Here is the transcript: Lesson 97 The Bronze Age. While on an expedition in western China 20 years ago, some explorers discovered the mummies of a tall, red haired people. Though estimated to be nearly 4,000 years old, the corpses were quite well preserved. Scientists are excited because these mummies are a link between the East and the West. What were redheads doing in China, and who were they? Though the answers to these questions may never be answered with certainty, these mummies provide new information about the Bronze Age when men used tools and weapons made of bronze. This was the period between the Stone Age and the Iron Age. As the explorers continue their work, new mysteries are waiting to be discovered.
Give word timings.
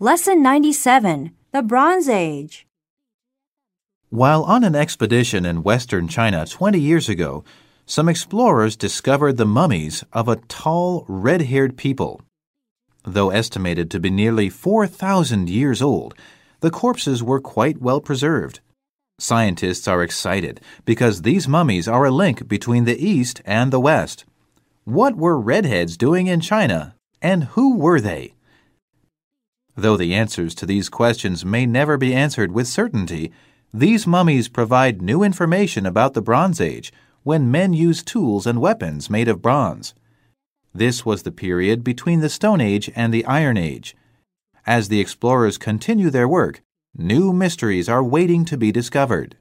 Lesson 0.00 0.42
97 0.42 1.30
The 1.52 1.62
Bronze 1.62 2.08
Age. 2.08 2.66
While 4.08 4.42
on 4.42 4.64
an 4.64 4.74
expedition 4.74 5.46
in 5.46 5.62
western 5.62 6.08
China 6.08 6.44
20 6.44 6.80
years 6.80 7.08
ago, 7.08 7.44
some 7.86 8.08
explorers 8.08 8.74
discovered 8.74 9.36
the 9.36 9.46
mummies 9.46 10.02
of 10.12 10.26
a 10.26 10.36
tall, 10.48 11.04
red 11.06 11.42
haired 11.42 11.76
people. 11.76 12.20
Though 13.04 13.30
estimated 13.30 13.90
to 13.92 14.00
be 14.00 14.10
nearly 14.10 14.48
4,000 14.48 15.48
years 15.48 15.80
old, 15.80 16.14
the 16.60 16.70
corpses 16.70 17.22
were 17.22 17.40
quite 17.40 17.80
well 17.80 18.00
preserved. 18.00 18.58
Scientists 19.20 19.86
are 19.86 20.02
excited 20.02 20.60
because 20.84 21.22
these 21.22 21.46
mummies 21.46 21.86
are 21.86 22.06
a 22.06 22.10
link 22.10 22.48
between 22.48 22.86
the 22.86 22.98
East 22.98 23.40
and 23.44 23.72
the 23.72 23.80
West. 23.80 24.24
What 24.84 25.16
were 25.16 25.38
redheads 25.38 25.96
doing 25.96 26.26
in 26.26 26.40
China, 26.40 26.96
and 27.20 27.44
who 27.44 27.76
were 27.76 28.00
they? 28.00 28.34
Though 29.74 29.96
the 29.96 30.14
answers 30.14 30.54
to 30.56 30.66
these 30.66 30.88
questions 30.88 31.44
may 31.44 31.64
never 31.64 31.96
be 31.96 32.14
answered 32.14 32.52
with 32.52 32.68
certainty, 32.68 33.32
these 33.72 34.06
mummies 34.06 34.48
provide 34.48 35.00
new 35.00 35.22
information 35.22 35.86
about 35.86 36.12
the 36.12 36.20
Bronze 36.20 36.60
Age 36.60 36.92
when 37.22 37.50
men 37.50 37.72
used 37.72 38.06
tools 38.06 38.46
and 38.46 38.60
weapons 38.60 39.08
made 39.08 39.28
of 39.28 39.40
bronze. 39.40 39.94
This 40.74 41.06
was 41.06 41.22
the 41.22 41.32
period 41.32 41.82
between 41.82 42.20
the 42.20 42.28
Stone 42.28 42.60
Age 42.60 42.90
and 42.94 43.14
the 43.14 43.24
Iron 43.24 43.56
Age. 43.56 43.96
As 44.66 44.88
the 44.88 45.00
explorers 45.00 45.58
continue 45.58 46.10
their 46.10 46.28
work, 46.28 46.62
new 46.96 47.32
mysteries 47.32 47.88
are 47.88 48.04
waiting 48.04 48.44
to 48.46 48.56
be 48.56 48.72
discovered. 48.72 49.36